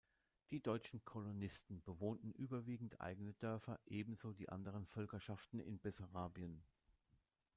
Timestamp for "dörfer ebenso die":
3.35-4.49